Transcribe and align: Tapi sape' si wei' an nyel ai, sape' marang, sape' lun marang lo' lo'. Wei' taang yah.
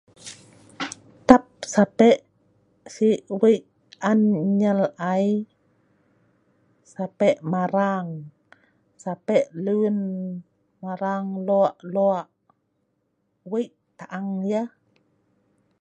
Tapi 1.27 1.53
sape' 1.73 2.23
si 2.93 3.07
wei' 3.39 3.67
an 4.09 4.19
nyel 4.59 4.79
ai, 5.13 5.27
sape' 6.93 7.39
marang, 7.51 8.07
sape' 9.03 9.49
lun 9.65 9.97
marang 10.83 11.25
lo' 11.47 11.75
lo'. 11.93 12.19
Wei' 13.51 13.73
taang 13.99 14.29
yah. 14.51 14.67